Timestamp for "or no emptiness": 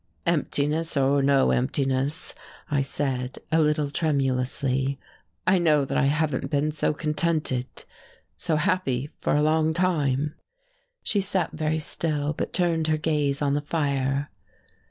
0.97-2.33